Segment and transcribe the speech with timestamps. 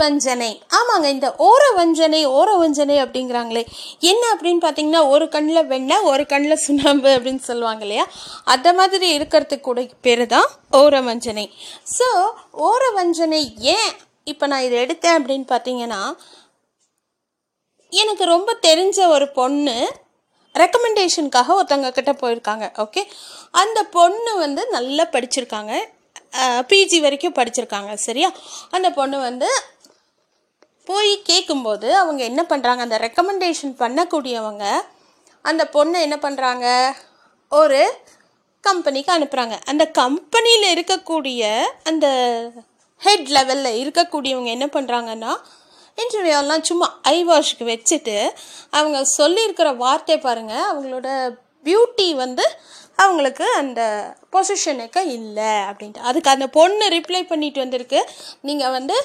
[0.00, 0.50] வஞ்சனை.
[0.78, 3.62] ஆமாங்க இந்த ஓர வஞ்சனை ஓர வஞ்சனை அப்படிங்கிறாங்களே.
[4.10, 8.06] என்ன அப்படின்னு பார்த்தீங்கன்னா ஒரு கண்ணில் வெண்ணெய் ஒரு கண்ணில் சுண்ணாம்பு அப்படின்னு சொல்லுவாங்க இல்லையா?
[8.54, 10.48] அந்த மாதிரி இருக்கிறதுக்கு கூட பேர் தான்
[10.80, 11.46] ஓர வஞ்சனை.
[11.96, 12.08] ஸோ
[12.68, 13.42] ஓர வஞ்சனை
[13.76, 13.90] ஏன்
[14.32, 16.02] இப்போ நான் இதை எடுத்தேன் அப்படின்னு பார்த்தீங்கன்னா
[17.92, 19.74] எனக்கு ரொம்ப தெரிஞ்ச ஒரு பொண்ணு
[20.54, 23.02] ரெக்கமெண்டேஷனுக்காக ஒருத்தவங்க கிட்ட போயிருக்காங்க ஓகே
[23.62, 25.72] அந்த பொண்ணு வந்து நல்லா படிச்சிருக்காங்க.
[26.70, 28.28] பிஜி வரைக்கும் படிச்சிருக்காங்க சரியா?
[28.76, 29.48] அந்த பொண்ணு வந்து
[30.86, 34.64] போய் கேட்கும்போது அவங்க என்ன பண்ணுறாங்க அந்த ரெக்கமெண்டேஷன் பண்ணக்கூடியவங்க
[35.44, 36.66] அந்த பொண்ணை என்ன பண்ணுறாங்க
[37.52, 37.80] ஒரு
[38.64, 41.42] கம்பெனிக்கு அனுப்புகிறாங்க அந்த கம்பெனியில் இருக்கக்கூடிய
[41.84, 42.06] அந்த
[43.02, 45.32] ஹெட் லெவலில் இருக்கக்கூடியவங்க என்ன பண்ணுறாங்கன்னா
[45.98, 48.16] இன்டர்வியூலாம் சும்மா ஐ வாஷ்க்கு வச்சுட்டு
[48.70, 51.08] அவங்க சொல்லியிருக்கிற வார்த்தை பாருங்கள் அவங்களோட
[51.66, 52.44] பியூட்டி வந்து
[52.96, 53.80] அவங்களுக்கு அந்த
[54.32, 56.06] பொசிஷனுக்கு இல்லை அப்படின்ட்டு.
[56.08, 58.00] அதுக்கு அந்த பொண்ணு ரிப்ளை பண்ணிட்டு வந்திருக்கு.
[58.40, 58.96] நீங்கள் வந்து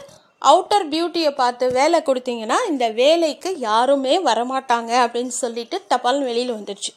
[0.42, 6.92] அவுட்டர் பியூட்டியை பார்த்து வேலை கொடுத்தீங்கன்னா இந்த வேலைக்கு யாருமே வரமாட்டாங்க அப்படின்னு சொல்லிட்டு தபால் வெளியில் வந்துடுச்சு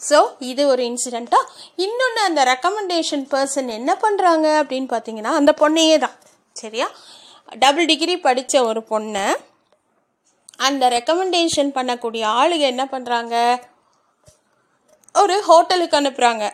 [0.00, 6.18] ஸோ இது ஒரு இன்சிடெண்ட்டாக இன்னொன்று அந்த ரெக்கமெண்டேஷன் பர்சன் என்ன பண்ணுறாங்க அப்படின்னு பார்த்தீங்கன்னா அந்த பொண்ணையே தான்.
[6.52, 6.90] சரியா?
[7.56, 9.36] டபுள் டிகிரி படித்த ஒரு பொண்ணை
[10.56, 13.34] அந்த ரெக்கமெண்டேஷன் பண்ணக்கூடிய ஆளுங்க என்ன பண்ணுறாங்க
[15.14, 16.44] ஒரு ஹோட்டலுக்கு அனுப்புகிறாங்க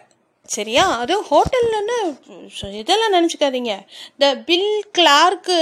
[0.48, 0.84] சரியா?
[1.03, 1.98] அதுவும் ஹோட்டல்லன்னு
[2.81, 3.73] இதெல்லாம் நினச்சிக்காதீங்க.
[4.14, 5.56] இந்த பில் கிளார்க்கு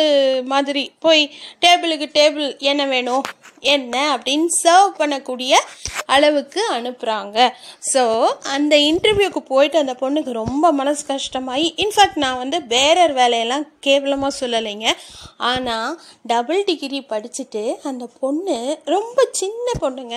[0.52, 1.22] மாதிரி போய்
[1.64, 3.24] டேபிளுக்கு டேபிள் என்ன வேணும்
[3.74, 5.52] என்ன அப்படின்னு சர்வ் பண்ணக்கூடிய
[6.14, 7.38] அளவுக்கு அனுப்புகிறாங்க
[7.92, 8.02] ஸோ
[8.54, 14.88] அந்த இன்டர்வியூக்கு போயிட்டு அந்த பொண்ணுக்கு ரொம்ப மனசு கஷ்டமாகி இன்ஃபேக்ட் நான் வந்து பேரர் வேலையெல்லாம் கேவலமாக சொல்லலைங்க.
[15.50, 15.98] ஆனால்
[16.32, 18.58] டபுள் டிகிரி படிச்சுட்டு அந்த பொண்ணு
[18.94, 20.16] ரொம்ப சின்ன பொண்ணுங்க.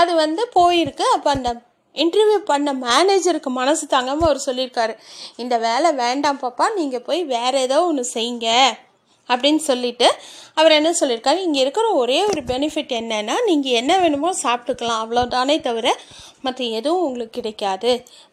[0.00, 1.06] அது வந்து போயிருக்கு.
[1.16, 1.50] அப்போ அந்த
[2.04, 4.94] இன்டர்வியூ பண்ண மேனேஜருக்கு மனசு தாங்காமல் அவர் சொல்லியிருக்காரு.
[5.42, 8.48] இந்த வேலை வேண்டாம் பாப்பா நீங்கள் போய் வேறு ஏதோ ஒன்று செய்யுங்க
[9.28, 10.08] அப்படின்னு சொல்லிட்டு
[10.58, 11.38] அவர் என்ன சொல்லியிருக்காரு?
[11.46, 15.86] இங்கே இருக்கிற ஒரே ஒரு பெனிஃபிட் என்னென்னா நீங்கள் என்ன வேணுமோ சாப்பிட்டுக்கலாம் அவ்வளோதானே தவிர
[16.44, 17.92] மற்ற எதுவும் உங்களுக்கு கிடைக்காது.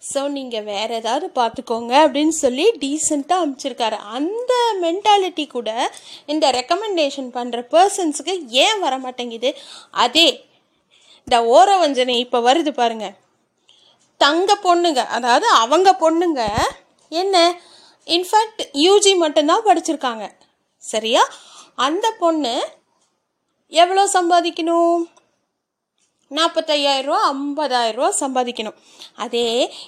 [0.10, 4.54] ஸோ நீங்கள் வேறு ஏதாவது பார்த்துக்கோங்க அப்படின்னு சொல்லி டீசெண்டாக அமைச்சிருக்காரு அந்த
[4.84, 5.72] மென்டாலிட்டி கூட
[6.34, 8.36] இந்த ரெக்கமெண்டேஷன் பண்ணுற பர்சன்ஸுக்கு
[8.66, 9.52] ஏன் வர மாட்டேங்குது
[10.06, 10.28] அதே
[11.28, 13.16] இந்த ஓரவஞ்சனை இப்போ வருது பாருங்கள்
[14.24, 16.42] தங்க பொண்ணுங்க அதாவது அவங்க பொண்ணுங்க
[17.12, 17.36] என்ன?
[18.08, 20.26] இன்ஃபேக்ட் யூஜி மட்டும்தான் படிச்சிருக்காங்க.
[20.84, 21.24] சரியா?
[21.86, 22.54] அந்த பொண்ணு
[23.72, 25.04] எவ்வளோ சம்பாதிக்கணும்?
[26.32, 28.78] நாற்பத்தையாயிரரூவா ஐம்பதாயிரரூவா சம்பாதிக்கணும்.
[29.24, 29.48] அதே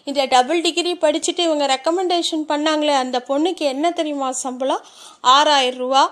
[0.10, 4.84] இந்த டபுள் டிகிரி படிச்சுட்டு இவங்க ரெக்கமெண்டேஷன் பண்ணாங்களே அந்த பொண்ணுக்கு என்ன தெரியுமா சம்பளம்?
[5.36, 6.04] ஆறாயிரம் ரூபா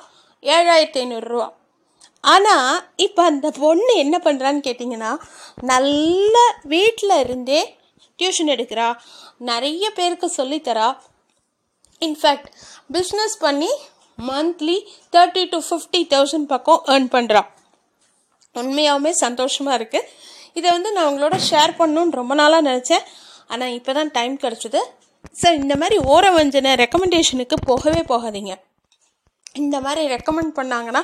[0.44, 1.48] ஏழாயிரத்தி ஐநூறுரூவா
[2.24, 5.12] ஆனால் இப்போ அந்த பொண்ணு என்ன பண்ணுறான்னு கேட்டிங்கன்னா
[5.72, 6.36] நல்ல
[6.74, 7.62] வீட்டில் இருந்தே
[8.20, 8.88] டியூஷன் எடுக்கிறா.
[9.50, 10.88] நிறைய பேருக்கு சொல்லித்தரா.
[12.08, 12.50] இன்ஃபேக்ட்
[12.96, 13.72] பிஸ்னஸ் பண்ணி
[14.30, 14.78] monthly
[15.16, 17.42] thirty to fifty thousand பக்கம் ஏர்ன் பண்ணுறா
[18.62, 20.10] உண்மையாகவுமே சந்தோஷமாக இருக்குது
[20.60, 23.06] இதை வந்து நான் உங்களோட ஷேர் பண்ணணும்னு ரொம்ப நாளாக நினச்சேன்.
[23.54, 24.82] ஆனால் இப்போ தான் டைம் கிடச்சிது.
[25.40, 28.54] சார் இந்த மாதிரி ஓர வஞ்சனை ரெக்கமெண்டேஷனுக்கு போகவே போகாதீங்க.
[29.62, 31.02] இந்த மாதிரி ரெக்கமெண்ட் பண்ணாங்கன்னா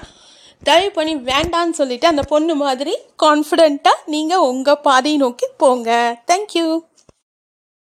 [0.67, 2.93] தயவு பண்ணி வேண்டான்னு சொல்லிவிட்டு அந்த பொண்ணு மாதிரி
[3.23, 5.89] கான்ஃபிடெண்ட்டாக நீங்கள் உங்கள் பாதையை நோக்கி போங்க.
[6.29, 6.65] தேங்க்யூ